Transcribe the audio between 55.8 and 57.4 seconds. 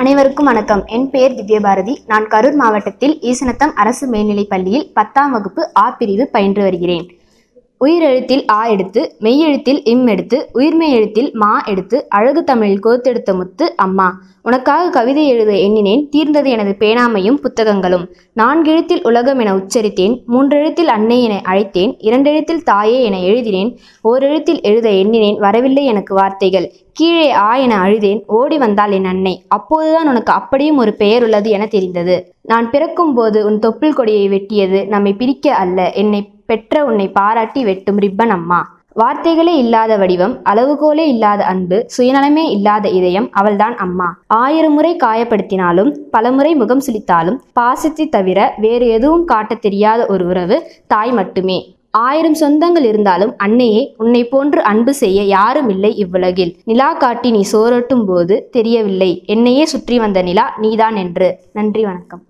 இவ்வுலகில். நிலா காட்டி